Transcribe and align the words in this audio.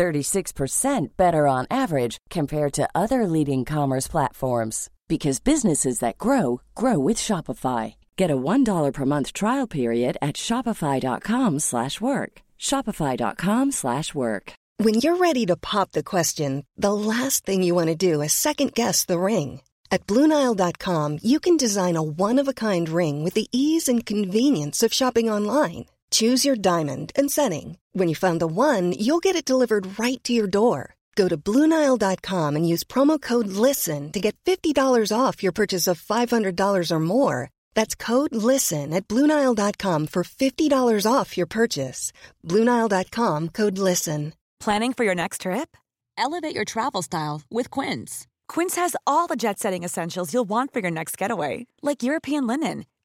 36% 0.00 1.08
better 1.18 1.46
on 1.46 1.66
average 1.70 2.16
compared 2.30 2.72
to 2.72 2.88
other 2.94 3.26
leading 3.26 3.66
commerce 3.66 4.08
platforms 4.08 4.88
because 5.08 5.40
businesses 5.40 5.98
that 5.98 6.16
grow 6.16 6.62
grow 6.74 6.98
with 6.98 7.18
Shopify. 7.18 7.94
Get 8.16 8.30
a 8.30 8.42
$1 8.52 8.92
per 8.94 9.04
month 9.04 9.34
trial 9.34 9.66
period 9.66 10.16
at 10.22 10.36
shopify.com/work. 10.46 12.32
shopify.com/work. 12.68 14.52
When 14.84 14.94
you're 15.02 15.24
ready 15.28 15.44
to 15.46 15.56
pop 15.70 15.88
the 15.92 16.10
question, 16.14 16.64
the 16.86 16.94
last 17.12 17.44
thing 17.44 17.60
you 17.62 17.74
want 17.74 17.90
to 17.90 18.06
do 18.10 18.22
is 18.22 18.32
second 18.32 18.70
guess 18.72 19.04
the 19.04 19.18
ring. 19.32 19.60
At 19.94 20.06
Bluenile.com, 20.06 21.18
you 21.22 21.38
can 21.40 21.56
design 21.58 21.96
a 21.96 22.08
one-of-a-kind 22.28 22.86
ring 22.88 23.24
with 23.24 23.34
the 23.34 23.48
ease 23.52 23.92
and 23.92 24.06
convenience 24.12 24.86
of 24.86 24.94
shopping 25.00 25.28
online. 25.36 25.84
Choose 26.10 26.44
your 26.44 26.56
diamond 26.56 27.12
and 27.14 27.30
setting. 27.30 27.76
When 27.92 28.08
you 28.08 28.14
find 28.14 28.40
the 28.40 28.46
one, 28.46 28.92
you'll 28.92 29.18
get 29.26 29.36
it 29.36 29.44
delivered 29.44 29.98
right 29.98 30.22
to 30.24 30.32
your 30.32 30.46
door. 30.46 30.94
Go 31.16 31.28
to 31.28 31.36
Bluenile.com 31.36 32.56
and 32.56 32.66
use 32.66 32.84
promo 32.84 33.20
code 33.20 33.48
LISTEN 33.48 34.12
to 34.12 34.20
get 34.20 34.36
$50 34.46 35.12
off 35.12 35.42
your 35.42 35.52
purchase 35.52 35.86
of 35.86 36.00
$500 36.00 36.90
or 36.90 37.00
more. 37.00 37.50
That's 37.74 37.94
code 37.94 38.34
LISTEN 38.34 38.94
at 38.94 39.06
Bluenile.com 39.06 40.06
for 40.06 40.24
$50 40.24 41.12
off 41.12 41.36
your 41.36 41.46
purchase. 41.46 42.12
Bluenile.com 42.46 43.48
code 43.50 43.78
LISTEN. 43.78 44.32
Planning 44.60 44.92
for 44.94 45.04
your 45.04 45.14
next 45.14 45.42
trip? 45.42 45.76
Elevate 46.18 46.54
your 46.54 46.64
travel 46.66 47.02
style 47.02 47.42
with 47.50 47.70
Quince. 47.70 48.26
Quince 48.48 48.76
has 48.76 48.96
all 49.06 49.26
the 49.26 49.36
jet 49.36 49.58
setting 49.58 49.84
essentials 49.84 50.34
you'll 50.34 50.48
want 50.48 50.72
for 50.72 50.80
your 50.80 50.90
next 50.90 51.16
getaway, 51.16 51.66
like 51.82 52.02
European 52.02 52.46
linen, 52.46 52.84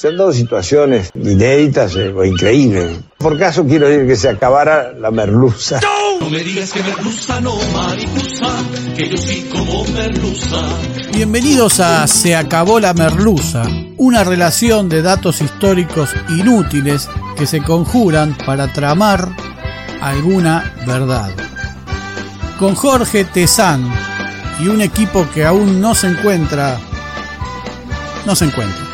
Se 0.00 0.08
han 0.08 0.16
dado 0.16 0.32
situaciones 0.32 1.10
inéditas 1.14 1.94
eh, 1.94 2.08
o 2.08 2.24
increíbles. 2.24 3.00
Por 3.18 3.38
caso 3.38 3.66
quiero 3.66 3.86
decir 3.86 4.06
que 4.06 4.16
se 4.16 4.30
acabara 4.30 4.94
la 4.94 5.10
merluza. 5.10 5.78
No 6.18 6.30
me 6.30 6.38
digas 6.38 6.72
que 6.72 6.82
merluza 6.82 7.38
no 7.42 7.54
mariposa, 7.74 8.46
que 8.96 9.10
yo 9.10 9.18
sí 9.18 9.46
como 9.52 9.84
merluza. 9.84 10.56
Bienvenidos 11.12 11.80
a 11.80 12.06
Se 12.06 12.34
acabó 12.34 12.80
la 12.80 12.94
merluza, 12.94 13.64
una 13.98 14.24
relación 14.24 14.88
de 14.88 15.02
datos 15.02 15.42
históricos 15.42 16.08
inútiles 16.30 17.06
que 17.36 17.46
se 17.46 17.62
conjuran 17.62 18.34
para 18.46 18.72
tramar 18.72 19.28
alguna 20.00 20.76
verdad. 20.86 21.28
Con 22.58 22.74
Jorge 22.74 23.26
Tezán 23.26 23.86
y 24.60 24.68
un 24.68 24.80
equipo 24.80 25.28
que 25.34 25.44
aún 25.44 25.78
no 25.78 25.94
se 25.94 26.06
encuentra, 26.06 26.80
no 28.24 28.34
se 28.34 28.46
encuentra. 28.46 28.89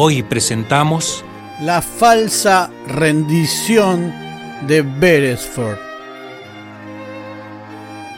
Hoy 0.00 0.22
presentamos 0.22 1.24
La 1.60 1.82
falsa 1.82 2.70
rendición 2.86 4.14
de 4.68 4.82
Beresford. 4.82 5.76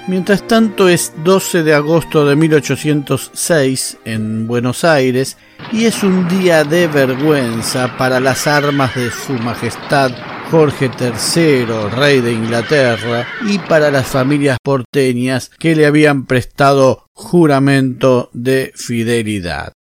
Mientras 0.06 0.46
tanto 0.46 0.90
es 0.90 1.14
12 1.24 1.62
de 1.62 1.72
agosto 1.72 2.26
de 2.26 2.36
1806 2.36 3.96
en 4.04 4.46
Buenos 4.46 4.84
Aires 4.84 5.38
y 5.72 5.86
es 5.86 6.02
un 6.02 6.28
día 6.28 6.64
de 6.64 6.86
vergüenza 6.86 7.96
para 7.96 8.20
las 8.20 8.46
armas 8.46 8.94
de 8.94 9.10
su 9.10 9.32
majestad 9.32 10.10
Jorge 10.50 10.90
III, 11.00 11.64
rey 11.96 12.20
de 12.20 12.32
Inglaterra, 12.32 13.26
y 13.48 13.58
para 13.58 13.90
las 13.90 14.06
familias 14.06 14.58
porteñas 14.62 15.50
que 15.58 15.74
le 15.74 15.86
habían 15.86 16.26
prestado 16.26 17.06
juramento 17.14 18.28
de 18.34 18.70
fidelidad. 18.76 19.72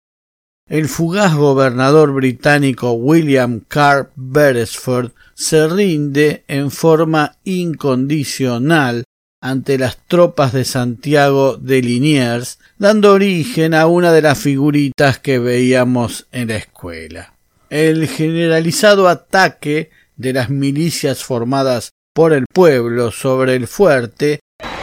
El 0.69 0.87
fugaz 0.89 1.34
gobernador 1.34 2.12
británico 2.12 2.93
William 2.93 3.61
Carr 3.67 4.11
Beresford 4.17 5.12
se 5.33 5.67
rinde 5.67 6.45
en 6.47 6.71
forma 6.71 7.37
incondicional 7.45 9.05
ante 9.41 9.79
las 9.79 9.97
tropas 10.06 10.53
de 10.53 10.67
Santiago 10.67 11.56
de 11.56 11.81
Liniers, 11.81 12.59
dando 12.77 13.15
origen 13.15 13.73
a 13.73 13.87
una 13.87 14.12
de 14.12 14.21
las 14.21 14.39
figuritas 14.39 15.19
que 15.19 15.39
veíamos 15.39 16.27
en 16.33 16.49
la 16.49 16.56
escuela. 16.56 17.33
El 17.71 18.06
generalizado 18.06 19.09
ataque 19.09 19.91
de 20.17 20.35
las 20.35 20.50
milicias 20.50 21.25
formadas 21.25 21.93
por 22.12 22.35
el 22.35 22.45
pueblo 22.47 23.11
sobre 23.11 23.55
el 23.55 23.69
fuerte 23.69 24.41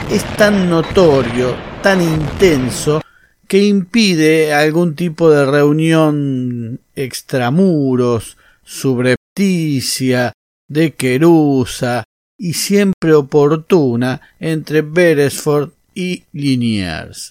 es 0.09 0.23
tan 0.35 0.67
notorio, 0.67 1.55
tan 1.83 2.01
intenso, 2.01 3.01
que 3.47 3.63
impide 3.63 4.53
algún 4.53 4.95
tipo 4.95 5.29
de 5.29 5.45
reunión 5.45 6.79
extramuros, 6.95 8.37
subrepticia, 8.63 10.33
de 10.67 10.93
querusa 10.93 12.03
y 12.37 12.53
siempre 12.53 13.13
oportuna 13.13 14.21
entre 14.39 14.81
Beresford 14.81 15.71
y 15.93 16.23
Liniers, 16.33 17.29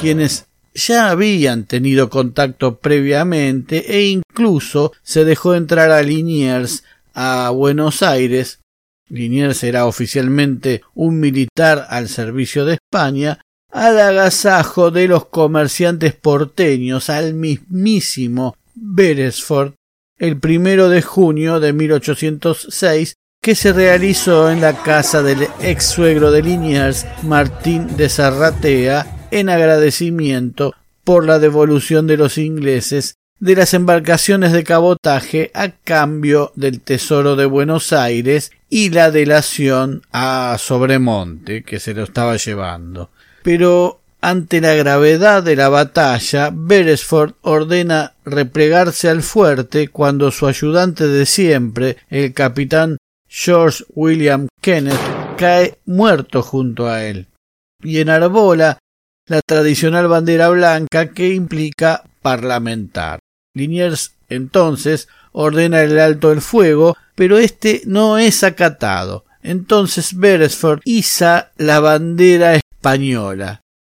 quienes 0.00 0.46
ya 0.74 1.10
habían 1.10 1.64
tenido 1.64 2.10
contacto 2.10 2.78
previamente 2.78 3.96
e 3.96 4.08
incluso 4.08 4.92
se 5.02 5.24
dejó 5.24 5.54
entrar 5.54 5.90
a 5.90 6.02
Liniers 6.02 6.84
a 7.12 7.50
Buenos 7.50 8.02
Aires. 8.02 8.60
Liniers 9.08 9.64
era 9.64 9.86
oficialmente 9.86 10.82
un 10.94 11.18
militar 11.18 11.86
al 11.90 12.08
servicio 12.08 12.64
de 12.64 12.74
España 12.74 13.40
al 13.72 14.00
agasajo 14.00 14.90
de 14.90 15.08
los 15.08 15.26
comerciantes 15.26 16.14
porteños 16.14 17.10
al 17.10 17.34
mismísimo 17.34 18.56
Beresford 18.74 19.72
el 20.18 20.38
primero 20.38 20.88
de 20.88 21.02
junio 21.02 21.60
de 21.60 21.72
1806 21.72 23.14
que 23.42 23.54
se 23.54 23.72
realizó 23.72 24.50
en 24.50 24.60
la 24.60 24.82
casa 24.82 25.22
del 25.22 25.48
ex 25.62 25.86
suegro 25.86 26.30
de 26.30 26.42
Liniers, 26.42 27.06
Martín 27.22 27.96
de 27.96 28.10
Zarratea, 28.10 29.28
en 29.30 29.48
agradecimiento 29.48 30.74
por 31.04 31.24
la 31.24 31.38
devolución 31.38 32.06
de 32.06 32.18
los 32.18 32.36
ingleses 32.36 33.14
de 33.38 33.56
las 33.56 33.72
embarcaciones 33.72 34.52
de 34.52 34.64
cabotaje 34.64 35.50
a 35.54 35.70
cambio 35.70 36.52
del 36.54 36.82
Tesoro 36.82 37.36
de 37.36 37.46
Buenos 37.46 37.94
Aires 37.94 38.52
y 38.68 38.90
la 38.90 39.10
delación 39.10 40.02
a 40.12 40.56
Sobremonte, 40.58 41.62
que 41.62 41.80
se 41.80 41.94
lo 41.94 42.04
estaba 42.04 42.36
llevando 42.36 43.08
pero 43.42 44.00
ante 44.20 44.60
la 44.60 44.74
gravedad 44.74 45.42
de 45.42 45.56
la 45.56 45.68
batalla, 45.68 46.50
Beresford 46.52 47.34
ordena 47.40 48.14
replegarse 48.24 49.08
al 49.08 49.22
fuerte 49.22 49.88
cuando 49.88 50.30
su 50.30 50.46
ayudante 50.46 51.06
de 51.08 51.24
siempre, 51.24 51.96
el 52.10 52.34
capitán 52.34 52.98
George 53.28 53.84
William 53.94 54.48
Kenneth, 54.60 55.00
cae 55.38 55.78
muerto 55.86 56.42
junto 56.42 56.86
a 56.88 57.04
él, 57.04 57.28
y 57.82 58.00
enarbola 58.00 58.78
la 59.26 59.40
tradicional 59.40 60.08
bandera 60.08 60.48
blanca 60.50 61.12
que 61.12 61.32
implica 61.32 62.04
parlamentar. 62.20 63.20
Liniers 63.54 64.12
entonces 64.28 65.08
ordena 65.32 65.82
el 65.82 65.98
alto 65.98 66.32
el 66.32 66.40
fuego, 66.40 66.96
pero 67.14 67.38
este 67.38 67.82
no 67.86 68.18
es 68.18 68.44
acatado. 68.44 69.24
Entonces 69.42 70.16
Beresford 70.16 70.80
iza 70.84 71.52
la 71.56 71.80
bandera 71.80 72.60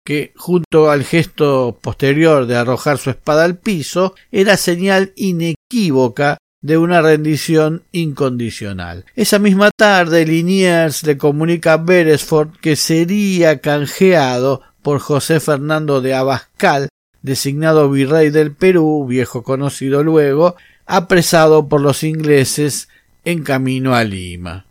que, 0.05 0.33
junto 0.37 0.91
al 0.91 1.05
gesto 1.05 1.79
posterior 1.81 2.47
de 2.47 2.57
arrojar 2.57 2.99
su 2.99 3.11
espada 3.11 3.45
al 3.45 3.57
piso, 3.57 4.15
era 4.31 4.57
señal 4.57 5.13
inequívoca 5.17 6.39
de 6.61 6.79
una 6.79 7.03
rendición 7.03 7.83
incondicional. 7.93 9.05
Esa 9.17 9.39
misma 9.39 9.71
tarde, 9.77 10.25
Liniers 10.25 11.03
le 11.05 11.19
comunica 11.19 11.75
a 11.75 11.79
Beresford 11.79 12.51
que 12.61 12.77
sería 12.77 13.61
canjeado 13.61 14.63
por 14.83 15.01
José 15.01 15.41
Fernando 15.41 16.01
de 16.01 16.15
Abascal, 16.15 16.89
designado 17.21 17.91
virrey 17.91 18.31
del 18.31 18.53
Perú, 18.53 19.07
viejo 19.09 19.43
conocido 19.43 20.03
luego, 20.03 20.57
apresado 20.87 21.69
por 21.69 21.81
los 21.81 22.05
ingleses 22.05 22.89
en 23.25 23.43
camino 23.43 23.95
a 23.95 24.05
Lima. 24.05 24.67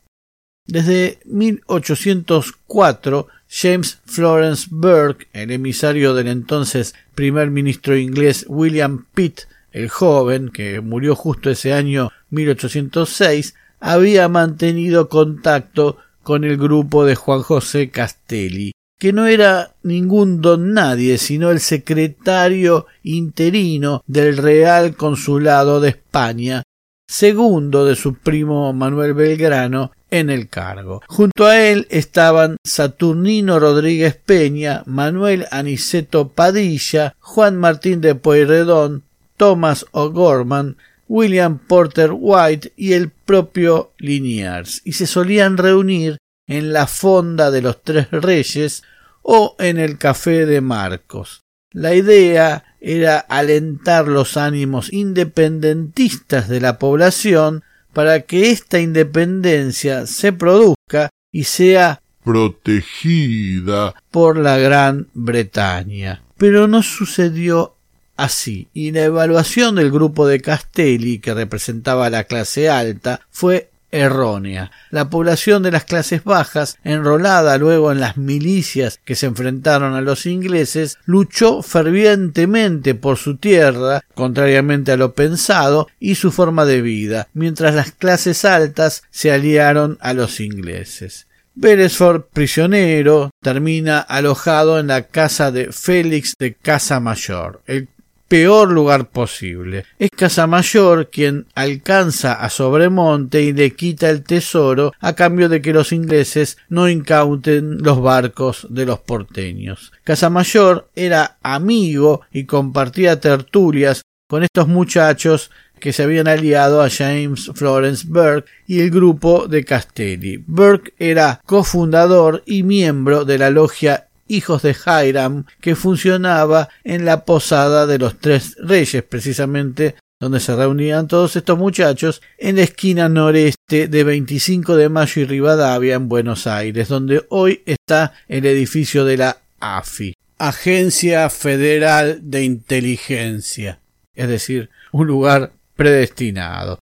Desde 0.65 1.19
1804, 1.25 3.27
James 3.53 3.99
Florence 4.05 4.69
Burke, 4.71 5.27
el 5.33 5.51
emisario 5.51 6.13
del 6.13 6.29
entonces 6.29 6.95
primer 7.13 7.51
ministro 7.51 7.97
inglés 7.97 8.45
William 8.47 9.05
Pitt, 9.13 9.41
el 9.73 9.89
joven, 9.89 10.49
que 10.49 10.79
murió 10.79 11.15
justo 11.15 11.49
ese 11.49 11.73
año 11.73 12.11
1806, 12.29 13.53
había 13.81 14.29
mantenido 14.29 15.09
contacto 15.09 15.97
con 16.23 16.45
el 16.45 16.57
grupo 16.57 17.03
de 17.03 17.15
Juan 17.15 17.41
José 17.41 17.89
Castelli, 17.89 18.71
que 18.97 19.11
no 19.11 19.25
era 19.25 19.75
ningún 19.83 20.39
don 20.39 20.73
nadie, 20.73 21.17
sino 21.17 21.51
el 21.51 21.59
secretario 21.59 22.85
interino 23.03 24.01
del 24.07 24.37
Real 24.37 24.95
Consulado 24.95 25.81
de 25.81 25.89
España, 25.89 26.63
segundo 27.05 27.83
de 27.83 27.97
su 27.97 28.13
primo 28.13 28.71
Manuel 28.71 29.13
Belgrano 29.13 29.91
en 30.11 30.29
el 30.29 30.49
cargo. 30.49 31.01
Junto 31.07 31.45
a 31.45 31.59
él 31.59 31.87
estaban 31.89 32.57
Saturnino 32.63 33.59
Rodríguez 33.59 34.15
Peña, 34.15 34.83
Manuel 34.85 35.47
Aniceto 35.49 36.29
Padilla, 36.29 37.15
Juan 37.19 37.57
Martín 37.57 38.01
de 38.01 38.13
Pueyrredón, 38.13 39.03
Thomas 39.37 39.85
O'Gorman, 39.91 40.77
William 41.07 41.57
Porter 41.57 42.11
White 42.13 42.73
y 42.77 42.93
el 42.93 43.09
propio 43.09 43.91
Liniers, 43.97 44.81
y 44.85 44.93
se 44.93 45.07
solían 45.07 45.57
reunir 45.57 46.17
en 46.47 46.73
la 46.73 46.87
fonda 46.87 47.49
de 47.49 47.61
los 47.61 47.81
Tres 47.81 48.11
Reyes 48.11 48.83
o 49.21 49.55
en 49.59 49.79
el 49.79 49.97
café 49.97 50.45
de 50.45 50.61
Marcos. 50.61 51.41
La 51.71 51.95
idea 51.95 52.75
era 52.81 53.19
alentar 53.19 54.07
los 54.07 54.35
ánimos 54.35 54.91
independentistas 54.91 56.49
de 56.49 56.59
la 56.59 56.77
población 56.77 57.63
para 57.93 58.21
que 58.21 58.51
esta 58.51 58.79
independencia 58.79 60.07
se 60.07 60.33
produzca 60.33 61.09
y 61.31 61.45
sea 61.45 62.01
protegida 62.23 63.95
por 64.11 64.37
la 64.37 64.57
Gran 64.57 65.07
Bretaña. 65.13 66.23
Pero 66.37 66.67
no 66.67 66.83
sucedió 66.83 67.75
así, 68.17 68.67
y 68.73 68.91
la 68.91 69.03
evaluación 69.03 69.75
del 69.75 69.91
grupo 69.91 70.27
de 70.27 70.41
Castelli, 70.41 71.19
que 71.19 71.33
representaba 71.33 72.05
a 72.05 72.09
la 72.11 72.25
clase 72.25 72.69
alta, 72.69 73.21
fue 73.31 73.70
errónea. 73.91 74.71
La 74.89 75.09
población 75.09 75.63
de 75.63 75.71
las 75.71 75.85
clases 75.85 76.23
bajas, 76.23 76.77
enrolada 76.83 77.57
luego 77.57 77.91
en 77.91 77.99
las 77.99 78.17
milicias 78.17 78.99
que 79.03 79.15
se 79.15 79.27
enfrentaron 79.27 79.93
a 79.93 80.01
los 80.01 80.25
ingleses, 80.25 80.97
luchó 81.05 81.61
fervientemente 81.61 82.95
por 82.95 83.17
su 83.17 83.37
tierra, 83.37 84.01
contrariamente 84.15 84.91
a 84.91 84.97
lo 84.97 85.13
pensado, 85.13 85.87
y 85.99 86.15
su 86.15 86.31
forma 86.31 86.65
de 86.65 86.81
vida, 86.81 87.27
mientras 87.33 87.75
las 87.75 87.91
clases 87.91 88.45
altas 88.45 89.03
se 89.11 89.31
aliaron 89.31 89.97
a 90.01 90.13
los 90.13 90.39
ingleses. 90.39 91.27
Beresford, 91.53 92.23
prisionero, 92.31 93.29
termina 93.41 93.99
alojado 93.99 94.79
en 94.79 94.87
la 94.87 95.07
casa 95.07 95.51
de 95.51 95.71
Félix 95.71 96.33
de 96.39 96.53
Casa 96.53 96.99
Mayor, 97.01 97.61
el 97.67 97.89
peor 98.31 98.71
lugar 98.71 99.09
posible. 99.09 99.83
Es 99.99 100.09
Casamayor 100.09 101.09
quien 101.09 101.47
alcanza 101.53 102.31
a 102.31 102.49
Sobremonte 102.49 103.41
y 103.41 103.51
le 103.51 103.71
quita 103.71 104.09
el 104.09 104.23
tesoro 104.23 104.93
a 105.01 105.15
cambio 105.15 105.49
de 105.49 105.61
que 105.61 105.73
los 105.73 105.91
ingleses 105.91 106.57
no 106.69 106.87
incauten 106.87 107.79
los 107.79 108.01
barcos 108.01 108.67
de 108.69 108.85
los 108.85 108.99
porteños. 108.99 109.91
Casamayor 110.05 110.89
era 110.95 111.39
amigo 111.43 112.21
y 112.31 112.45
compartía 112.45 113.19
tertulias 113.19 114.03
con 114.29 114.43
estos 114.43 114.69
muchachos 114.69 115.51
que 115.81 115.91
se 115.91 116.03
habían 116.03 116.29
aliado 116.29 116.81
a 116.81 116.89
James 116.89 117.51
Florence 117.53 118.05
Burke 118.07 118.49
y 118.65 118.79
el 118.79 118.91
grupo 118.91 119.49
de 119.49 119.65
Castelli. 119.65 120.37
Burke 120.37 120.93
era 120.99 121.41
cofundador 121.45 122.43
y 122.45 122.63
miembro 122.63 123.25
de 123.25 123.37
la 123.37 123.49
logia 123.49 124.07
hijos 124.31 124.61
de 124.61 124.75
Hiram, 124.75 125.45
que 125.59 125.75
funcionaba 125.75 126.69
en 126.83 127.05
la 127.05 127.25
posada 127.25 127.85
de 127.85 127.99
los 127.99 128.17
tres 128.19 128.55
reyes, 128.59 129.03
precisamente 129.03 129.95
donde 130.19 130.39
se 130.39 130.55
reunían 130.55 131.07
todos 131.07 131.35
estos 131.35 131.57
muchachos, 131.57 132.21
en 132.37 132.55
la 132.55 132.61
esquina 132.61 133.09
noreste 133.09 133.87
de 133.87 134.03
25 134.03 134.75
de 134.75 134.87
mayo 134.87 135.21
y 135.21 135.25
Rivadavia, 135.25 135.95
en 135.95 136.07
Buenos 136.07 136.45
Aires, 136.45 136.87
donde 136.87 137.25
hoy 137.29 137.63
está 137.65 138.13
el 138.27 138.45
edificio 138.45 139.03
de 139.03 139.17
la 139.17 139.37
AFI, 139.59 140.13
Agencia 140.37 141.29
Federal 141.29 142.19
de 142.21 142.43
Inteligencia, 142.43 143.79
es 144.13 144.27
decir, 144.27 144.69
un 144.91 145.07
lugar 145.07 145.53
predestinado. 145.75 146.79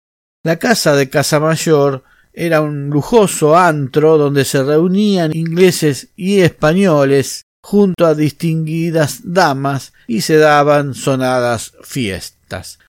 La 0.44 0.58
casa 0.58 0.96
de 0.96 1.10
Casa 1.10 1.40
Mayor 1.40 2.04
era 2.36 2.62
un 2.62 2.90
lujoso 2.90 3.58
antro 3.58 4.18
donde 4.18 4.46
se 4.46 4.62
reunían 4.62 5.36
ingleses 5.36 6.10
y 6.16 6.42
españoles 6.42 7.46
junto 7.62 8.06
a 8.06 8.14
distinguidas 8.14 9.22
damas 9.24 9.94
y 10.06 10.22
se 10.22 10.38
daban 10.38 10.94
sonadas 10.94 11.74
fiestas. 11.82 12.80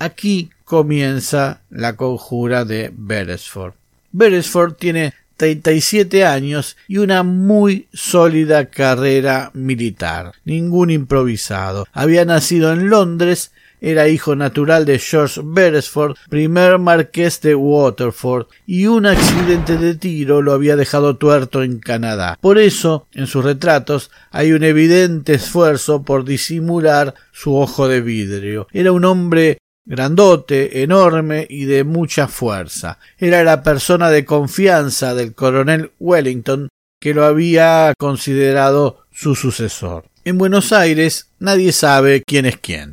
Aquí 0.00 0.50
comienza 0.64 1.60
la 1.68 1.96
conjura 1.96 2.64
de 2.64 2.90
Beresford. 2.96 3.74
Beresford 4.12 4.74
tiene 4.74 5.12
37 5.36 6.24
años 6.24 6.76
y 6.86 6.98
una 6.98 7.22
muy 7.24 7.88
sólida 7.92 8.66
carrera 8.66 9.50
militar. 9.54 10.32
Ningún 10.44 10.90
improvisado. 10.90 11.86
Había 11.92 12.24
nacido 12.24 12.72
en 12.72 12.88
Londres 12.88 13.50
era 13.82 14.08
hijo 14.08 14.36
natural 14.36 14.86
de 14.86 15.00
George 15.00 15.40
Beresford, 15.44 16.16
primer 16.30 16.78
marqués 16.78 17.40
de 17.40 17.56
Waterford, 17.56 18.46
y 18.64 18.86
un 18.86 19.06
accidente 19.06 19.76
de 19.76 19.96
tiro 19.96 20.40
lo 20.40 20.52
había 20.52 20.76
dejado 20.76 21.16
tuerto 21.16 21.64
en 21.64 21.80
Canadá. 21.80 22.38
Por 22.40 22.58
eso, 22.58 23.08
en 23.12 23.26
sus 23.26 23.44
retratos, 23.44 24.12
hay 24.30 24.52
un 24.52 24.62
evidente 24.62 25.34
esfuerzo 25.34 26.04
por 26.04 26.24
disimular 26.24 27.14
su 27.32 27.56
ojo 27.56 27.88
de 27.88 28.00
vidrio. 28.00 28.68
Era 28.72 28.92
un 28.92 29.04
hombre 29.04 29.58
grandote, 29.84 30.82
enorme 30.84 31.44
y 31.50 31.64
de 31.64 31.82
mucha 31.82 32.28
fuerza. 32.28 33.00
Era 33.18 33.42
la 33.42 33.64
persona 33.64 34.10
de 34.10 34.24
confianza 34.24 35.16
del 35.16 35.34
coronel 35.34 35.90
Wellington, 35.98 36.68
que 37.00 37.14
lo 37.14 37.24
había 37.24 37.94
considerado 37.98 39.06
su 39.10 39.34
sucesor. 39.34 40.04
En 40.24 40.38
Buenos 40.38 40.72
Aires 40.72 41.30
nadie 41.40 41.72
sabe 41.72 42.22
quién 42.24 42.46
es 42.46 42.58
quién 42.58 42.92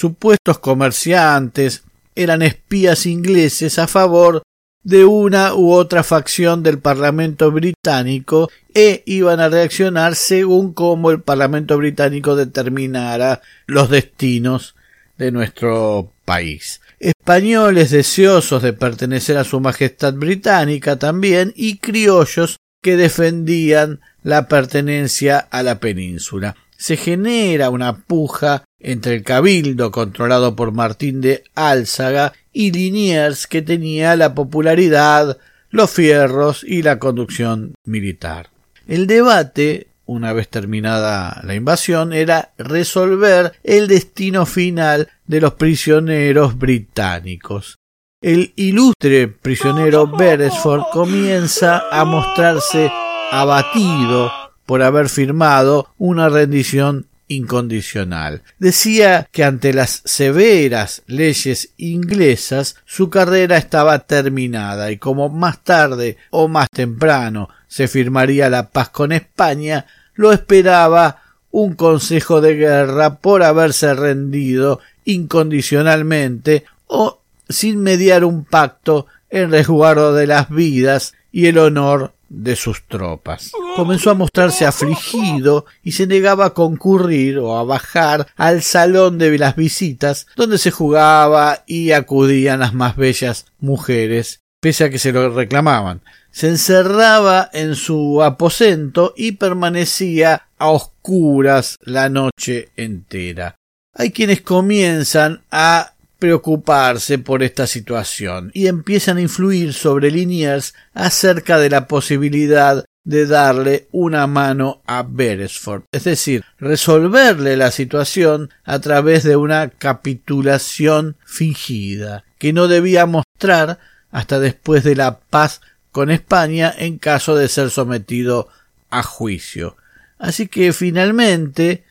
supuestos 0.00 0.58
comerciantes 0.60 1.82
eran 2.14 2.40
espías 2.40 3.04
ingleses 3.04 3.78
a 3.78 3.86
favor 3.86 4.42
de 4.82 5.04
una 5.04 5.54
u 5.54 5.72
otra 5.72 6.02
facción 6.02 6.62
del 6.62 6.78
Parlamento 6.78 7.50
británico 7.50 8.48
e 8.72 9.02
iban 9.04 9.40
a 9.40 9.50
reaccionar 9.50 10.14
según 10.14 10.72
cómo 10.72 11.10
el 11.10 11.20
Parlamento 11.20 11.76
británico 11.76 12.34
determinara 12.34 13.42
los 13.66 13.90
destinos 13.90 14.74
de 15.18 15.32
nuestro 15.32 16.10
país. 16.24 16.80
Españoles 16.98 17.90
deseosos 17.90 18.62
de 18.62 18.72
pertenecer 18.72 19.36
a 19.36 19.44
su 19.44 19.60
Majestad 19.60 20.14
británica 20.14 20.98
también 20.98 21.52
y 21.54 21.76
criollos 21.76 22.56
que 22.82 22.96
defendían 22.96 24.00
la 24.22 24.48
pertenencia 24.48 25.38
a 25.38 25.62
la 25.62 25.78
península. 25.78 26.56
Se 26.80 26.96
genera 26.96 27.68
una 27.68 27.98
puja 27.98 28.64
entre 28.78 29.16
el 29.16 29.22
cabildo 29.22 29.90
controlado 29.90 30.56
por 30.56 30.72
Martín 30.72 31.20
de 31.20 31.44
Álzaga 31.54 32.32
y 32.54 32.72
Liniers 32.72 33.46
que 33.46 33.60
tenía 33.60 34.16
la 34.16 34.34
popularidad, 34.34 35.36
los 35.68 35.90
fierros 35.90 36.64
y 36.64 36.80
la 36.80 36.98
conducción 36.98 37.74
militar. 37.84 38.48
El 38.88 39.06
debate, 39.06 39.88
una 40.06 40.32
vez 40.32 40.48
terminada 40.48 41.42
la 41.44 41.54
invasión, 41.54 42.14
era 42.14 42.52
resolver 42.56 43.52
el 43.62 43.86
destino 43.86 44.46
final 44.46 45.10
de 45.26 45.42
los 45.42 45.52
prisioneros 45.52 46.58
británicos. 46.58 47.76
El 48.22 48.54
ilustre 48.56 49.28
prisionero 49.28 50.06
Beresford 50.06 50.84
comienza 50.94 51.82
a 51.92 52.06
mostrarse 52.06 52.90
abatido 53.30 54.32
por 54.70 54.84
haber 54.84 55.08
firmado 55.08 55.88
una 55.98 56.28
rendición 56.28 57.06
incondicional. 57.26 58.42
Decía 58.60 59.28
que 59.32 59.42
ante 59.42 59.72
las 59.72 60.00
severas 60.04 61.02
leyes 61.08 61.70
inglesas 61.76 62.76
su 62.84 63.10
carrera 63.10 63.56
estaba 63.56 63.98
terminada 63.98 64.92
y 64.92 64.96
como 64.96 65.28
más 65.28 65.64
tarde 65.64 66.18
o 66.30 66.46
más 66.46 66.70
temprano 66.70 67.48
se 67.66 67.88
firmaría 67.88 68.48
la 68.48 68.68
paz 68.68 68.90
con 68.90 69.10
España, 69.10 69.86
lo 70.14 70.30
esperaba 70.30 71.20
un 71.50 71.74
consejo 71.74 72.40
de 72.40 72.54
guerra 72.54 73.16
por 73.16 73.42
haberse 73.42 73.92
rendido 73.94 74.78
incondicionalmente 75.04 76.62
o 76.86 77.18
sin 77.48 77.82
mediar 77.82 78.22
un 78.22 78.44
pacto 78.44 79.08
en 79.30 79.50
resguardo 79.50 80.14
de 80.14 80.28
las 80.28 80.48
vidas 80.48 81.14
y 81.32 81.46
el 81.46 81.58
honor 81.58 82.12
de 82.30 82.56
sus 82.56 82.86
tropas. 82.86 83.50
Comenzó 83.76 84.10
a 84.10 84.14
mostrarse 84.14 84.64
afligido 84.64 85.66
y 85.82 85.92
se 85.92 86.06
negaba 86.06 86.46
a 86.46 86.54
concurrir 86.54 87.38
o 87.38 87.58
a 87.58 87.64
bajar 87.64 88.28
al 88.36 88.62
salón 88.62 89.18
de 89.18 89.36
las 89.36 89.56
visitas 89.56 90.26
donde 90.36 90.56
se 90.56 90.70
jugaba 90.70 91.64
y 91.66 91.90
acudían 91.90 92.60
las 92.60 92.72
más 92.72 92.96
bellas 92.96 93.46
mujeres, 93.58 94.40
pese 94.60 94.84
a 94.84 94.90
que 94.90 94.98
se 94.98 95.12
lo 95.12 95.28
reclamaban. 95.30 96.02
Se 96.30 96.48
encerraba 96.48 97.50
en 97.52 97.74
su 97.74 98.22
aposento 98.22 99.12
y 99.16 99.32
permanecía 99.32 100.46
a 100.56 100.68
oscuras 100.68 101.76
la 101.82 102.08
noche 102.08 102.68
entera. 102.76 103.56
Hay 103.92 104.12
quienes 104.12 104.40
comienzan 104.40 105.42
a 105.50 105.94
preocuparse 106.20 107.18
por 107.18 107.42
esta 107.42 107.66
situación 107.66 108.52
y 108.54 108.68
empiezan 108.68 109.16
a 109.16 109.22
influir 109.22 109.74
sobre 109.74 110.12
Liniers 110.12 110.74
acerca 110.94 111.58
de 111.58 111.70
la 111.70 111.88
posibilidad 111.88 112.84
de 113.02 113.26
darle 113.26 113.88
una 113.90 114.26
mano 114.26 114.82
a 114.86 115.02
Beresford, 115.02 115.84
es 115.90 116.04
decir, 116.04 116.44
resolverle 116.58 117.56
la 117.56 117.70
situación 117.70 118.50
a 118.62 118.78
través 118.78 119.24
de 119.24 119.36
una 119.36 119.70
capitulación 119.70 121.16
fingida, 121.24 122.24
que 122.38 122.52
no 122.52 122.68
debía 122.68 123.06
mostrar 123.06 123.80
hasta 124.12 124.38
después 124.38 124.84
de 124.84 124.96
la 124.96 125.18
paz 125.18 125.62
con 125.90 126.10
España 126.10 126.72
en 126.76 126.98
caso 126.98 127.34
de 127.34 127.48
ser 127.48 127.70
sometido 127.70 128.48
a 128.90 129.02
juicio. 129.02 129.76
Así 130.18 130.48
que 130.48 130.72
finalmente 130.74 131.84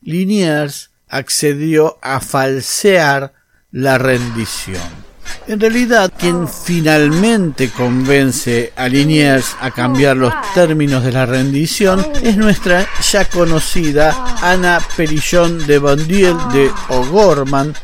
Liniers 0.00 0.90
accedió 1.08 1.98
a 2.00 2.20
falsear 2.20 3.34
la 3.72 3.98
rendición. 3.98 5.12
En 5.48 5.58
realidad, 5.58 6.12
quien 6.16 6.46
finalmente 6.46 7.70
convence 7.70 8.72
a 8.76 8.86
Liniers 8.86 9.56
a 9.60 9.70
cambiar 9.70 10.16
los 10.16 10.32
términos 10.54 11.02
de 11.02 11.12
la 11.12 11.26
rendición 11.26 12.06
es 12.22 12.36
nuestra 12.36 12.86
ya 13.10 13.24
conocida 13.24 14.36
Ana 14.42 14.80
Perillon 14.96 15.66
de 15.66 15.78
Bondiel 15.78 16.36
de 16.52 16.70
O'Gorman, 16.90 17.74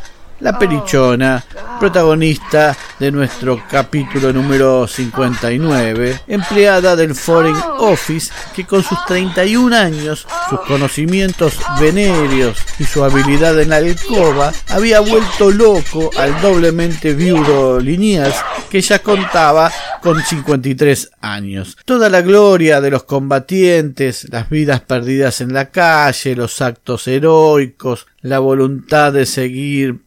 la 0.40 0.58
perichona, 0.58 1.44
protagonista 1.80 2.76
de 2.98 3.10
nuestro 3.10 3.62
capítulo 3.70 4.32
número 4.32 4.86
59, 4.86 6.20
empleada 6.26 6.96
del 6.96 7.14
Foreign 7.14 7.56
Office 7.78 8.32
que 8.54 8.64
con 8.64 8.82
sus 8.82 9.04
31 9.06 9.74
años, 9.74 10.26
sus 10.48 10.60
conocimientos 10.60 11.58
venéreos 11.80 12.58
y 12.78 12.84
su 12.84 13.04
habilidad 13.04 13.60
en 13.60 13.70
la 13.70 13.76
alcoba 13.76 14.52
había 14.68 15.00
vuelto 15.00 15.50
loco 15.50 16.10
al 16.16 16.40
doblemente 16.40 17.14
viudo 17.14 17.80
Liniers 17.80 18.36
que 18.70 18.80
ya 18.80 19.00
contaba 19.00 19.72
con 20.02 20.22
53 20.22 21.10
años. 21.20 21.76
Toda 21.84 22.08
la 22.08 22.22
gloria 22.22 22.80
de 22.80 22.90
los 22.90 23.04
combatientes, 23.04 24.26
las 24.30 24.48
vidas 24.48 24.80
perdidas 24.80 25.40
en 25.40 25.52
la 25.52 25.70
calle, 25.70 26.36
los 26.36 26.60
actos 26.60 27.08
heroicos, 27.08 28.06
la 28.20 28.38
voluntad 28.40 29.12
de 29.12 29.26
seguir 29.26 30.04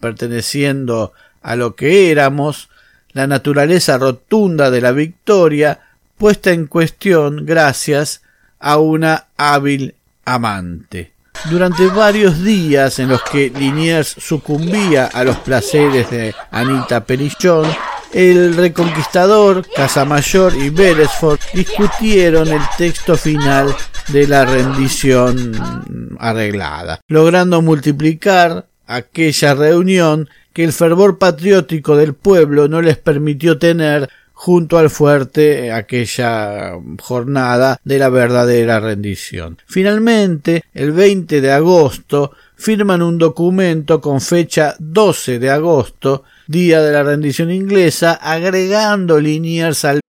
a 1.41 1.55
lo 1.55 1.75
que 1.75 2.11
éramos, 2.11 2.69
la 3.13 3.27
naturaleza 3.27 3.97
rotunda 3.97 4.71
de 4.71 4.81
la 4.81 4.91
victoria, 4.91 5.79
puesta 6.17 6.51
en 6.51 6.67
cuestión 6.67 7.45
gracias 7.45 8.21
a 8.59 8.77
una 8.77 9.27
hábil 9.37 9.95
amante. 10.25 11.13
Durante 11.49 11.87
varios 11.87 12.43
días 12.43 12.99
en 12.99 13.09
los 13.09 13.23
que 13.23 13.49
Liniers 13.49 14.07
sucumbía 14.07 15.07
a 15.07 15.23
los 15.23 15.37
placeres 15.37 16.11
de 16.11 16.35
Anita 16.51 17.03
Perillón, 17.03 17.67
el 18.13 18.55
reconquistador, 18.55 19.65
Casamayor 19.73 20.53
y 20.55 20.69
Beresford 20.69 21.39
discutieron 21.53 22.49
el 22.49 22.61
texto 22.77 23.15
final 23.15 23.73
de 24.09 24.27
la 24.27 24.45
rendición 24.45 26.17
arreglada, 26.19 26.99
logrando 27.07 27.61
multiplicar 27.61 28.65
aquella 28.95 29.53
reunión 29.53 30.29
que 30.53 30.63
el 30.63 30.74
fervor 30.74 31.17
patriótico 31.17 31.95
del 31.95 32.13
pueblo 32.13 32.67
no 32.67 32.81
les 32.81 32.98
permitió 32.98 33.57
tener 33.57 34.10
junto 34.33 34.79
al 34.79 34.89
fuerte 34.89 35.71
aquella 35.71 36.74
jornada 37.00 37.79
de 37.83 38.00
la 38.00 38.10
verdadera 38.10 38.79
rendición. 38.79 39.60
Finalmente, 39.67 40.63
el 40.74 40.93
20 40.93 41.41
de 41.41 41.51
agosto, 41.51 42.31
firman 42.55 43.01
un 43.01 43.17
documento 43.17 44.01
con 44.01 44.19
fecha 44.19 44.75
12 44.79 45.39
de 45.39 45.50
agosto, 45.50 46.24
día 46.48 46.81
de 46.81 46.91
la 46.91 47.03
rendición 47.03 47.51
inglesa, 47.51 48.13
agregando 48.13 49.19
Liniers 49.19 49.86
al 49.86 50.00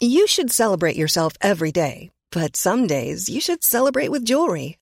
You 0.00 0.26
should 0.26 0.50
celebrate 0.50 0.96
yourself 0.96 1.34
every 1.40 1.70
day, 1.70 2.10
but 2.32 2.56
some 2.56 2.88
days 2.88 3.28
you 3.28 3.40
should 3.40 3.62
celebrate 3.62 4.10
with 4.10 4.24
jewelry. 4.24 4.81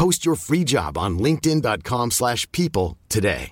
Post 0.00 0.24
your 0.24 0.36
free 0.36 0.64
job 0.64 0.96
on 0.96 1.18
linkedin.com/people 1.18 2.96
today. 3.08 3.50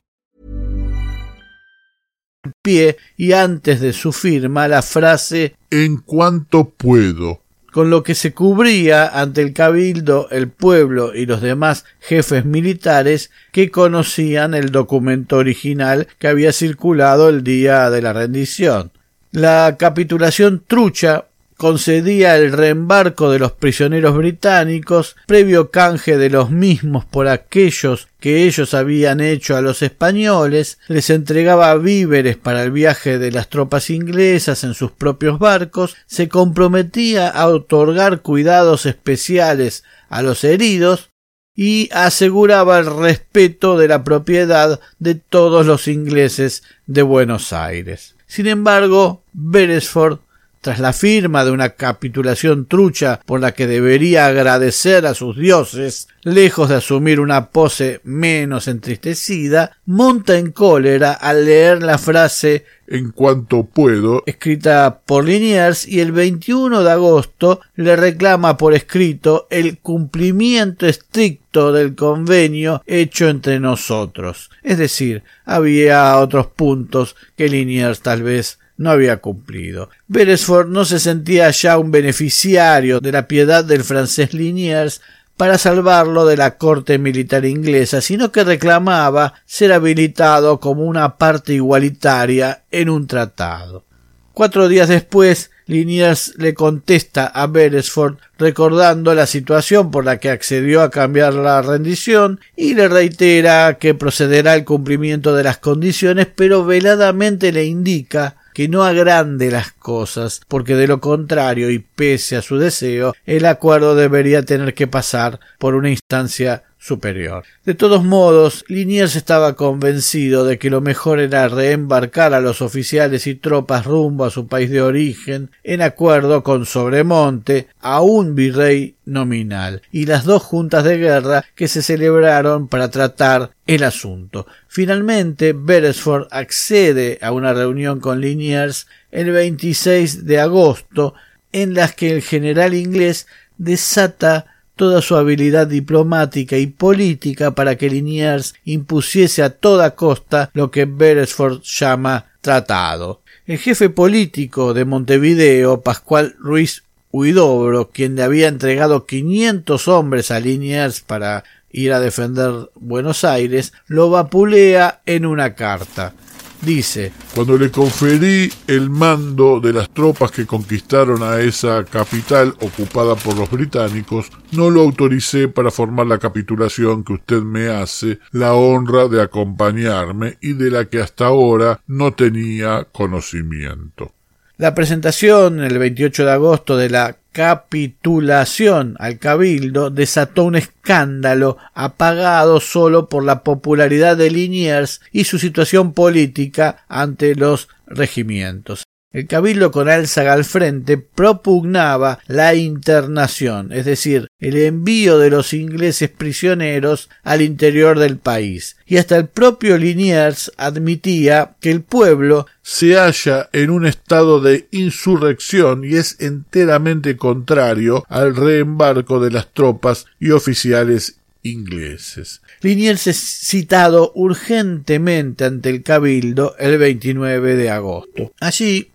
Pie 2.62 2.96
y 3.18 3.32
antes 3.32 3.82
de 3.82 3.92
su 3.92 4.12
firma 4.12 4.66
la 4.66 4.80
frase 4.80 5.56
en 5.70 5.98
cuanto 5.98 6.70
puedo 6.70 7.42
con 7.70 7.90
lo 7.90 8.02
que 8.02 8.14
se 8.14 8.32
cubría 8.32 9.08
ante 9.08 9.42
el 9.42 9.52
cabildo, 9.52 10.28
el 10.30 10.48
pueblo 10.48 11.14
y 11.14 11.26
los 11.26 11.42
demás 11.42 11.84
jefes 12.00 12.46
militares 12.46 13.30
que 13.52 13.70
conocían 13.70 14.54
el 14.54 14.70
documento 14.70 15.36
original 15.36 16.08
que 16.18 16.28
había 16.28 16.54
circulado 16.54 17.28
el 17.28 17.44
día 17.44 17.90
de 17.90 18.00
la 18.00 18.14
rendición. 18.14 18.90
La 19.32 19.76
capitulación 19.78 20.64
trucha 20.66 21.26
concedía 21.58 22.36
el 22.36 22.52
reembarco 22.52 23.30
de 23.30 23.40
los 23.40 23.50
prisioneros 23.50 24.16
británicos, 24.16 25.16
previo 25.26 25.72
canje 25.72 26.16
de 26.16 26.30
los 26.30 26.50
mismos 26.50 27.04
por 27.04 27.26
aquellos 27.26 28.06
que 28.20 28.44
ellos 28.44 28.74
habían 28.74 29.20
hecho 29.20 29.56
a 29.56 29.60
los 29.60 29.82
españoles, 29.82 30.78
les 30.86 31.10
entregaba 31.10 31.74
víveres 31.74 32.36
para 32.36 32.62
el 32.62 32.70
viaje 32.70 33.18
de 33.18 33.32
las 33.32 33.48
tropas 33.48 33.90
inglesas 33.90 34.62
en 34.62 34.72
sus 34.72 34.92
propios 34.92 35.40
barcos, 35.40 35.96
se 36.06 36.28
comprometía 36.28 37.28
a 37.28 37.48
otorgar 37.48 38.22
cuidados 38.22 38.86
especiales 38.86 39.82
a 40.08 40.22
los 40.22 40.44
heridos 40.44 41.10
y 41.56 41.88
aseguraba 41.92 42.78
el 42.78 42.86
respeto 42.86 43.76
de 43.76 43.88
la 43.88 44.04
propiedad 44.04 44.78
de 45.00 45.16
todos 45.16 45.66
los 45.66 45.88
ingleses 45.88 46.62
de 46.86 47.02
Buenos 47.02 47.52
Aires. 47.52 48.14
Sin 48.28 48.46
embargo, 48.46 49.24
Beresford 49.32 50.20
tras 50.60 50.80
la 50.80 50.92
firma 50.92 51.44
de 51.44 51.50
una 51.50 51.70
capitulación 51.70 52.66
trucha 52.66 53.20
por 53.24 53.40
la 53.40 53.52
que 53.52 53.66
debería 53.66 54.26
agradecer 54.26 55.06
a 55.06 55.14
sus 55.14 55.36
dioses, 55.36 56.08
lejos 56.22 56.68
de 56.68 56.76
asumir 56.76 57.20
una 57.20 57.50
pose 57.50 58.00
menos 58.04 58.68
entristecida, 58.68 59.76
monta 59.86 60.36
en 60.36 60.50
cólera 60.52 61.12
al 61.12 61.44
leer 61.44 61.82
la 61.82 61.98
frase 61.98 62.64
en 62.90 63.12
cuanto 63.12 63.64
puedo, 63.64 64.22
escrita 64.26 65.00
por 65.04 65.24
Liniers, 65.26 65.86
y 65.86 66.00
el 66.00 66.12
21 66.12 66.82
de 66.82 66.90
agosto 66.90 67.60
le 67.76 67.96
reclama 67.96 68.56
por 68.56 68.74
escrito 68.74 69.46
el 69.50 69.78
cumplimiento 69.78 70.86
estricto 70.86 71.72
del 71.72 71.94
convenio 71.94 72.82
hecho 72.86 73.28
entre 73.28 73.60
nosotros. 73.60 74.50
Es 74.62 74.78
decir, 74.78 75.22
había 75.44 76.16
otros 76.18 76.46
puntos 76.46 77.14
que 77.36 77.48
Liniers 77.48 78.00
tal 78.00 78.22
vez 78.22 78.58
no 78.78 78.90
había 78.90 79.18
cumplido. 79.18 79.90
Beresford 80.06 80.68
no 80.68 80.86
se 80.86 80.98
sentía 80.98 81.50
ya 81.50 81.76
un 81.76 81.90
beneficiario 81.90 83.00
de 83.00 83.12
la 83.12 83.28
piedad 83.28 83.64
del 83.64 83.84
francés 83.84 84.32
Liniers 84.32 85.02
para 85.36 85.58
salvarlo 85.58 86.26
de 86.26 86.36
la 86.36 86.56
corte 86.56 86.98
militar 86.98 87.44
inglesa, 87.44 88.00
sino 88.00 88.32
que 88.32 88.42
reclamaba 88.42 89.34
ser 89.46 89.72
habilitado 89.72 90.58
como 90.58 90.84
una 90.84 91.16
parte 91.16 91.54
igualitaria 91.54 92.64
en 92.70 92.88
un 92.88 93.06
tratado. 93.06 93.84
Cuatro 94.32 94.68
días 94.68 94.88
después, 94.88 95.50
Liniers 95.66 96.34
le 96.38 96.54
contesta 96.54 97.26
a 97.26 97.46
Beresford 97.46 98.16
recordando 98.38 99.14
la 99.14 99.26
situación 99.26 99.90
por 99.90 100.04
la 100.04 100.18
que 100.18 100.30
accedió 100.30 100.82
a 100.82 100.90
cambiar 100.90 101.34
la 101.34 101.60
rendición 101.60 102.40
y 102.56 102.74
le 102.74 102.88
reitera 102.88 103.78
que 103.78 103.94
procederá 103.94 104.52
al 104.52 104.64
cumplimiento 104.64 105.34
de 105.34 105.42
las 105.42 105.58
condiciones, 105.58 106.28
pero 106.34 106.64
veladamente 106.64 107.52
le 107.52 107.64
indica 107.64 108.36
que 108.58 108.66
no 108.66 108.82
agrande 108.82 109.52
las 109.52 109.70
cosas, 109.70 110.40
porque 110.48 110.74
de 110.74 110.88
lo 110.88 111.00
contrario 111.00 111.70
y 111.70 111.78
pese 111.78 112.34
a 112.34 112.42
su 112.42 112.58
deseo, 112.58 113.14
el 113.24 113.46
acuerdo 113.46 113.94
debería 113.94 114.42
tener 114.42 114.74
que 114.74 114.88
pasar 114.88 115.38
por 115.60 115.76
una 115.76 115.90
instancia 115.90 116.64
superior. 116.78 117.44
De 117.64 117.74
todos 117.74 118.04
modos, 118.04 118.64
Liniers 118.68 119.16
estaba 119.16 119.56
convencido 119.56 120.44
de 120.44 120.58
que 120.58 120.70
lo 120.70 120.80
mejor 120.80 121.18
era 121.18 121.48
reembarcar 121.48 122.34
a 122.34 122.40
los 122.40 122.62
oficiales 122.62 123.26
y 123.26 123.34
tropas 123.34 123.84
rumbo 123.84 124.24
a 124.24 124.30
su 124.30 124.46
país 124.46 124.70
de 124.70 124.80
origen, 124.80 125.50
en 125.64 125.82
acuerdo 125.82 126.42
con 126.42 126.66
Sobremonte, 126.66 127.68
a 127.80 128.00
un 128.00 128.34
virrey 128.34 128.94
nominal, 129.04 129.82
y 129.90 130.06
las 130.06 130.24
dos 130.24 130.42
juntas 130.42 130.84
de 130.84 130.98
guerra 130.98 131.44
que 131.54 131.68
se 131.68 131.82
celebraron 131.82 132.68
para 132.68 132.90
tratar 132.90 133.50
el 133.66 133.82
asunto. 133.82 134.46
Finalmente, 134.68 135.52
Beresford 135.52 136.28
accede 136.30 137.18
a 137.20 137.32
una 137.32 137.52
reunión 137.52 138.00
con 138.00 138.20
Liniers 138.20 138.86
el 139.10 139.30
26 139.30 140.26
de 140.26 140.40
agosto, 140.40 141.14
en 141.50 141.74
las 141.74 141.94
que 141.94 142.12
el 142.12 142.22
general 142.22 142.74
inglés 142.74 143.26
desata 143.56 144.46
toda 144.78 145.02
su 145.02 145.16
habilidad 145.16 145.66
diplomática 145.66 146.56
y 146.56 146.68
política 146.68 147.50
para 147.50 147.76
que 147.76 147.90
Liniers 147.90 148.54
impusiese 148.64 149.42
a 149.42 149.50
toda 149.50 149.94
costa 149.94 150.50
lo 150.54 150.70
que 150.70 150.86
Beresford 150.86 151.60
llama 151.62 152.24
tratado. 152.40 153.20
El 153.46 153.58
jefe 153.58 153.90
político 153.90 154.72
de 154.72 154.86
Montevideo, 154.86 155.82
Pascual 155.82 156.34
Ruiz 156.38 156.84
Huidobro, 157.12 157.90
quien 157.90 158.14
le 158.16 158.22
había 158.22 158.48
entregado 158.48 159.04
quinientos 159.04 159.88
hombres 159.88 160.30
a 160.30 160.40
Liniers 160.40 161.00
para 161.00 161.44
ir 161.70 161.92
a 161.92 162.00
defender 162.00 162.70
Buenos 162.76 163.24
Aires, 163.24 163.72
lo 163.86 164.08
vapulea 164.08 165.02
en 165.04 165.26
una 165.26 165.54
carta. 165.54 166.14
Dice, 166.62 167.12
Cuando 167.34 167.56
le 167.56 167.70
conferí 167.70 168.50
el 168.66 168.90
mando 168.90 169.60
de 169.60 169.72
las 169.72 169.88
tropas 169.90 170.32
que 170.32 170.44
conquistaron 170.44 171.22
a 171.22 171.40
esa 171.40 171.84
capital 171.84 172.54
ocupada 172.60 173.14
por 173.14 173.36
los 173.36 173.48
británicos, 173.50 174.30
no 174.52 174.68
lo 174.68 174.80
autoricé 174.80 175.48
para 175.48 175.70
formar 175.70 176.08
la 176.08 176.18
capitulación 176.18 177.04
que 177.04 177.12
usted 177.12 177.42
me 177.42 177.68
hace 177.68 178.18
la 178.32 178.54
honra 178.54 179.06
de 179.06 179.22
acompañarme 179.22 180.38
y 180.40 180.54
de 180.54 180.70
la 180.70 180.86
que 180.86 181.00
hasta 181.00 181.26
ahora 181.26 181.80
no 181.86 182.12
tenía 182.12 182.88
conocimiento. 182.90 184.17
La 184.60 184.74
presentación 184.74 185.60
el 185.60 185.78
28 185.78 186.24
de 186.24 186.32
agosto 186.32 186.76
de 186.76 186.90
la 186.90 187.16
capitulación 187.30 188.96
al 188.98 189.20
cabildo 189.20 189.90
desató 189.90 190.42
un 190.42 190.56
escándalo 190.56 191.58
apagado 191.74 192.58
solo 192.58 193.08
por 193.08 193.22
la 193.22 193.44
popularidad 193.44 194.16
de 194.16 194.32
Liniers 194.32 195.00
y 195.12 195.22
su 195.22 195.38
situación 195.38 195.92
política 195.92 196.84
ante 196.88 197.36
los 197.36 197.68
regimientos. 197.86 198.82
El 199.10 199.26
cabildo 199.26 199.70
con 199.70 199.88
Álzaga 199.88 200.34
al 200.34 200.44
frente 200.44 200.98
propugnaba 200.98 202.18
la 202.26 202.54
internación, 202.54 203.72
es 203.72 203.86
decir, 203.86 204.28
el 204.38 204.58
envío 204.58 205.16
de 205.16 205.30
los 205.30 205.54
ingleses 205.54 206.10
prisioneros 206.10 207.08
al 207.22 207.40
interior 207.40 207.98
del 207.98 208.18
país, 208.18 208.76
y 208.84 208.98
hasta 208.98 209.16
el 209.16 209.26
propio 209.26 209.78
Liniers 209.78 210.52
admitía 210.58 211.56
que 211.58 211.70
el 211.70 211.80
pueblo 211.80 212.46
se 212.60 212.96
halla 212.96 213.48
en 213.54 213.70
un 213.70 213.86
estado 213.86 214.42
de 214.42 214.68
insurrección 214.72 215.86
y 215.86 215.94
es 215.94 216.20
enteramente 216.20 217.16
contrario 217.16 218.04
al 218.10 218.36
reembarco 218.36 219.20
de 219.20 219.30
las 219.30 219.54
tropas 219.54 220.04
y 220.20 220.32
oficiales 220.32 221.16
ingleses. 221.42 222.42
Liniers 222.60 223.06
es 223.06 223.16
citado 223.16 224.12
urgentemente 224.14 225.46
ante 225.46 225.70
el 225.70 225.82
cabildo 225.82 226.54
el 226.58 226.76
29 226.76 227.56
de 227.56 227.70
agosto. 227.70 228.32
Allí 228.40 228.90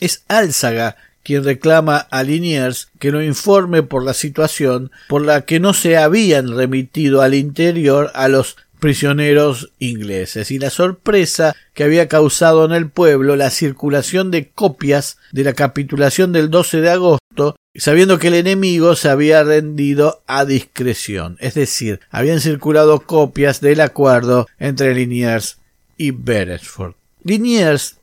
es 0.00 0.24
Álzaga 0.28 0.96
quien 1.22 1.44
reclama 1.44 1.98
a 1.98 2.22
Liniers 2.22 2.88
que 2.98 3.10
lo 3.10 3.22
informe 3.22 3.82
por 3.82 4.02
la 4.02 4.14
situación 4.14 4.90
por 5.08 5.22
la 5.22 5.42
que 5.42 5.60
no 5.60 5.74
se 5.74 5.98
habían 5.98 6.56
remitido 6.56 7.20
al 7.20 7.34
interior 7.34 8.10
a 8.14 8.28
los 8.28 8.56
prisioneros 8.80 9.70
ingleses. 9.78 10.50
Y 10.50 10.58
la 10.58 10.70
sorpresa 10.70 11.54
que 11.74 11.84
había 11.84 12.08
causado 12.08 12.64
en 12.64 12.72
el 12.72 12.88
pueblo 12.88 13.36
la 13.36 13.50
circulación 13.50 14.30
de 14.30 14.48
copias 14.48 15.18
de 15.32 15.44
la 15.44 15.52
capitulación 15.52 16.32
del 16.32 16.48
12 16.48 16.80
de 16.80 16.90
agosto 16.90 17.56
sabiendo 17.74 18.18
que 18.18 18.28
el 18.28 18.34
enemigo 18.34 18.96
se 18.96 19.08
había 19.08 19.44
rendido 19.44 20.22
a 20.26 20.44
discreción. 20.44 21.36
Es 21.40 21.54
decir 21.54 22.00
habían 22.10 22.40
circulado 22.40 23.00
copias 23.00 23.60
del 23.60 23.80
acuerdo 23.80 24.46
entre 24.58 24.94
Liniers 24.94 25.58
y 25.96 26.10
Beresford. 26.10 26.94
Liniers 27.22 27.97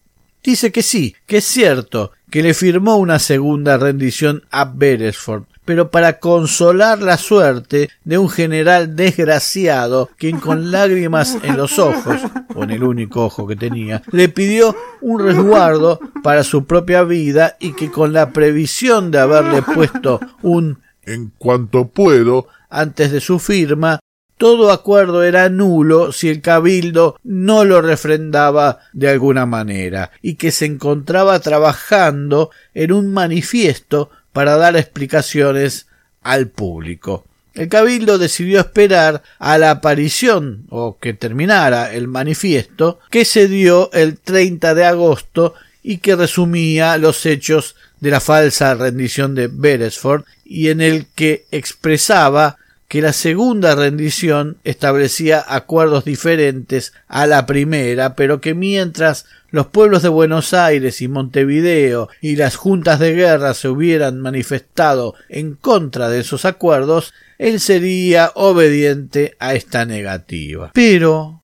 dice 0.52 0.72
que 0.72 0.84
sí, 0.84 1.16
que 1.26 1.38
es 1.38 1.46
cierto, 1.46 2.12
que 2.30 2.44
le 2.44 2.54
firmó 2.54 2.98
una 2.98 3.20
segunda 3.20 3.78
rendición 3.78 4.44
a 4.52 4.66
Beresford, 4.66 5.44
pero 5.66 5.90
para 5.90 6.20
consolar 6.20 7.02
la 7.02 7.18
suerte 7.18 7.90
de 8.04 8.18
un 8.18 8.30
general 8.30 8.96
desgraciado, 8.96 10.10
quien 10.18 10.40
con 10.40 10.72
lágrimas 10.72 11.38
en 11.44 11.58
los 11.58 11.80
ojos, 11.80 12.22
con 12.54 12.72
el 12.72 12.84
único 12.84 13.26
ojo 13.26 13.48
que 13.48 13.56
tenía, 13.56 14.04
le 14.12 14.30
pidió 14.30 14.76
un 15.02 15.20
resguardo 15.20 16.00
para 16.24 16.44
su 16.44 16.66
propia 16.66 17.04
vida 17.04 17.58
y 17.60 17.74
que 17.74 17.90
con 17.90 18.14
la 18.14 18.32
previsión 18.32 19.12
de 19.12 19.20
haberle 19.20 19.62
puesto 19.62 20.20
un 20.42 20.80
en 21.04 21.32
cuanto 21.38 21.88
puedo 21.88 22.48
antes 22.70 23.12
de 23.12 23.22
su 23.22 23.40
firma, 23.40 24.00
todo 24.38 24.72
acuerdo 24.72 25.24
era 25.24 25.50
nulo 25.50 26.12
si 26.12 26.30
el 26.30 26.42
cabildo 26.42 27.18
no 27.24 27.64
lo 27.64 27.82
refrendaba 27.82 28.80
de 28.94 29.10
alguna 29.10 29.46
manera, 29.46 30.12
y 30.22 30.36
que 30.36 30.52
se 30.52 30.66
encontraba 30.66 31.40
trabajando 31.40 32.52
en 32.74 32.92
un 32.92 33.14
manifiesto 33.14 34.10
para 34.34 34.58
dar 34.58 34.76
explicaciones 34.76 35.88
al 36.22 36.48
público. 36.48 37.26
El 37.54 37.70
cabildo 37.70 38.18
decidió 38.18 38.60
esperar 38.60 39.24
a 39.40 39.58
la 39.58 39.72
aparición 39.72 40.66
o 40.70 40.98
que 41.00 41.14
terminara 41.14 41.94
el 41.94 42.10
manifiesto 42.10 43.00
que 43.10 43.24
se 43.24 43.48
dio 43.48 43.90
el 43.94 44.20
30 44.20 44.76
de 44.76 44.84
agosto 44.84 45.54
y 45.82 46.00
que 46.00 46.18
resumía 46.18 46.98
los 46.98 47.26
hechos 47.26 47.78
de 48.02 48.12
la 48.12 48.20
falsa 48.20 48.76
rendición 48.76 49.36
de 49.36 49.48
Beresford 49.48 50.26
y 50.44 50.68
en 50.68 50.82
el 50.82 51.06
que 51.16 51.46
expresaba 51.52 52.58
que 52.88 53.02
la 53.02 53.14
segunda 53.14 53.76
rendición 53.76 54.58
establecía 54.64 55.44
acuerdos 55.48 56.06
diferentes 56.06 56.94
a 57.08 57.26
la 57.26 57.46
primera, 57.46 58.16
pero 58.16 58.42
que 58.42 58.54
mientras 58.54 59.26
los 59.50 59.68
pueblos 59.68 60.04
de 60.04 60.10
Buenos 60.10 60.54
Aires 60.54 61.02
y 61.02 61.08
Montevideo 61.08 62.10
y 62.22 62.36
las 62.36 62.56
juntas 62.56 63.00
de 63.00 63.14
guerra 63.14 63.54
se 63.54 63.70
hubieran 63.70 64.20
manifestado 64.20 65.16
en 65.30 65.56
contra 65.56 66.10
de 66.10 66.20
esos 66.20 66.46
acuerdos, 66.46 67.14
él 67.38 67.60
sería 67.60 68.32
obediente 68.36 69.36
a 69.40 69.56
esta 69.56 69.86
negativa. 69.86 70.72
Pero, 70.74 71.44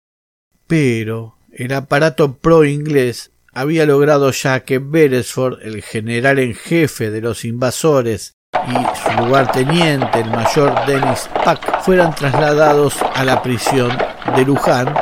pero, 0.68 1.38
el 1.52 1.74
aparato 1.74 2.38
pro 2.38 2.66
inglés 2.66 3.32
había 3.54 3.86
logrado 3.86 4.32
ya 4.32 4.62
que 4.62 4.80
Beresford, 4.80 5.62
el 5.64 5.82
general 5.82 6.40
en 6.40 6.54
jefe 6.54 7.12
de 7.12 7.22
los 7.22 7.46
invasores 7.46 8.36
y 8.68 8.74
su 8.74 9.26
lugarteniente, 9.26 10.20
el 10.20 10.30
mayor 10.30 10.86
Dennis 10.86 11.30
Pack, 11.44 11.84
fueran 11.84 12.14
trasladados 12.14 12.96
a 13.16 13.24
la 13.24 13.42
prisión 13.42 13.98
de 14.36 14.46
Luján, 14.46 14.94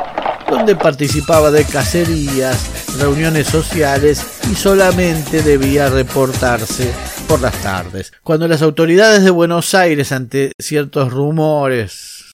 donde 0.48 0.76
participaba 0.76 1.50
de 1.50 1.64
cacerías, 1.64 2.96
reuniones 2.98 3.46
sociales 3.46 4.40
y 4.50 4.54
solamente 4.54 5.42
debía 5.42 5.88
reportarse 5.88 6.92
por 7.28 7.40
las 7.40 7.54
tardes. 7.62 8.12
Cuando 8.22 8.48
las 8.48 8.62
autoridades 8.62 9.22
de 9.22 9.30
Buenos 9.30 9.74
Aires, 9.74 10.12
ante 10.12 10.52
ciertos 10.58 11.12
rumores 11.12 12.32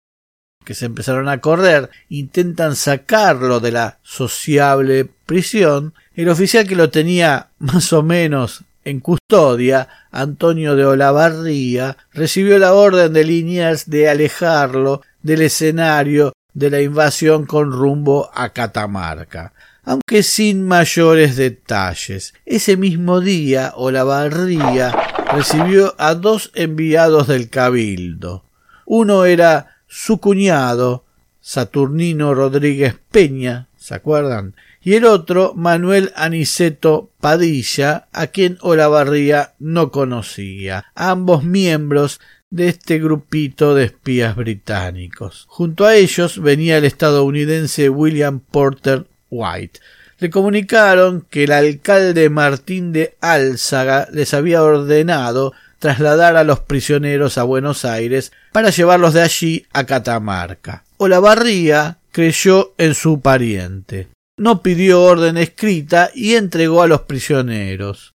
que 0.64 0.74
se 0.74 0.86
empezaron 0.86 1.28
a 1.28 1.40
correr, 1.40 1.90
intentan 2.08 2.74
sacarlo 2.74 3.60
de 3.60 3.72
la 3.72 3.98
sociable 4.02 5.08
prisión, 5.24 5.94
el 6.14 6.28
oficial 6.28 6.66
que 6.66 6.74
lo 6.74 6.90
tenía 6.90 7.48
más 7.58 7.92
o 7.92 8.02
menos 8.02 8.64
en 8.86 9.00
custodia, 9.00 9.88
Antonio 10.12 10.76
de 10.76 10.86
Olavarría 10.86 11.96
recibió 12.12 12.56
la 12.58 12.72
orden 12.72 13.12
de 13.12 13.24
Liniers 13.24 13.90
de 13.90 14.08
alejarlo 14.08 15.02
del 15.22 15.42
escenario 15.42 16.32
de 16.54 16.70
la 16.70 16.80
invasión 16.80 17.46
con 17.46 17.72
rumbo 17.72 18.30
a 18.32 18.50
Catamarca. 18.50 19.52
aunque 19.88 20.24
sin 20.24 20.66
mayores 20.66 21.36
detalles. 21.36 22.34
Ese 22.44 22.76
mismo 22.76 23.20
día, 23.20 23.72
Olavarría 23.76 24.92
recibió 25.32 25.94
a 25.98 26.14
dos 26.16 26.50
enviados 26.54 27.28
del 27.28 27.50
Cabildo. 27.50 28.44
Uno 28.84 29.24
era 29.24 29.76
su 29.86 30.18
cuñado, 30.18 31.04
Saturnino 31.40 32.34
Rodríguez 32.34 32.96
Peña, 33.12 33.68
¿se 33.76 33.94
acuerdan? 33.94 34.54
Y 34.86 34.94
el 34.94 35.04
otro, 35.04 35.52
Manuel 35.56 36.12
Aniceto 36.14 37.10
Padilla, 37.20 38.06
a 38.12 38.28
quien 38.28 38.56
Olavarría 38.60 39.54
no 39.58 39.90
conocía, 39.90 40.84
ambos 40.94 41.42
miembros 41.42 42.20
de 42.50 42.68
este 42.68 43.00
grupito 43.00 43.74
de 43.74 43.86
espías 43.86 44.36
británicos. 44.36 45.46
Junto 45.48 45.86
a 45.86 45.96
ellos 45.96 46.40
venía 46.40 46.78
el 46.78 46.84
estadounidense 46.84 47.88
William 47.88 48.38
Porter 48.38 49.06
White. 49.28 49.80
Le 50.20 50.30
comunicaron 50.30 51.26
que 51.30 51.42
el 51.42 51.50
alcalde 51.50 52.30
Martín 52.30 52.92
de 52.92 53.16
Álzaga 53.20 54.06
les 54.12 54.34
había 54.34 54.62
ordenado 54.62 55.52
trasladar 55.80 56.36
a 56.36 56.44
los 56.44 56.60
prisioneros 56.60 57.38
a 57.38 57.42
Buenos 57.42 57.84
Aires 57.84 58.30
para 58.52 58.70
llevarlos 58.70 59.14
de 59.14 59.22
allí 59.22 59.66
a 59.72 59.82
Catamarca. 59.82 60.84
Olavarría 60.98 61.98
creyó 62.12 62.72
en 62.78 62.94
su 62.94 63.20
pariente. 63.20 64.14
No 64.36 64.62
pidió 64.62 65.02
orden 65.02 65.36
escrita 65.36 66.10
y 66.14 66.34
entregó 66.34 66.82
a 66.82 66.86
los 66.86 67.02
prisioneros. 67.02 68.14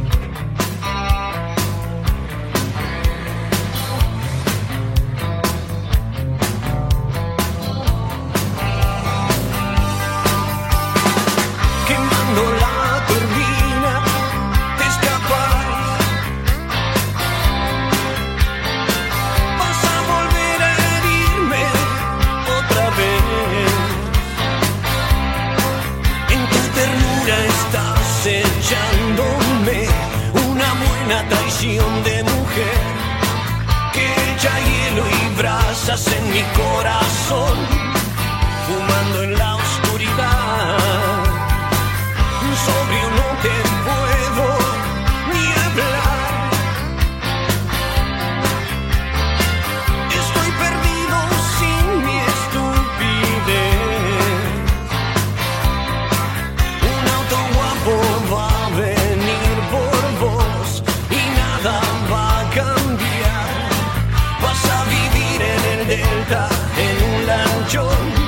En 66.31 67.13
un 67.13 67.27
lanchón, 67.27 68.20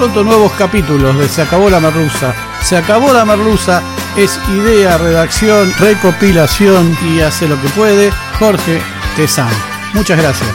pronto 0.00 0.24
nuevos 0.24 0.50
capítulos 0.52 1.14
de 1.18 1.28
Se 1.28 1.42
acabó 1.42 1.68
la 1.68 1.78
merluza. 1.78 2.34
Se 2.62 2.74
acabó 2.74 3.12
la 3.12 3.26
merluza 3.26 3.82
es 4.16 4.40
idea, 4.48 4.96
redacción, 4.96 5.70
recopilación 5.78 6.96
y 7.02 7.20
hace 7.20 7.46
lo 7.46 7.60
que 7.60 7.68
puede 7.68 8.10
Jorge 8.38 8.80
Tezán. 9.14 9.52
Muchas 9.92 10.18
gracias. 10.18 10.48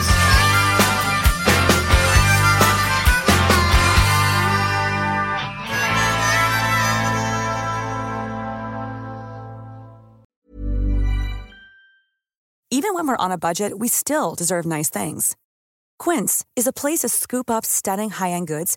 Even 12.72 12.94
when 12.94 13.06
we're 13.06 13.16
on 13.16 13.30
a 13.30 13.38
budget, 13.38 13.78
we 13.78 13.86
still 13.86 14.34
deserve 14.34 14.66
nice 14.66 14.90
things. 14.90 15.36
Quince 16.00 16.44
is 16.56 16.66
a 16.66 16.72
place 16.72 17.02
to 17.02 17.08
scoop 17.08 17.48
up 17.48 17.64
stunning 17.64 18.10
high-end 18.10 18.48
goods 18.48 18.76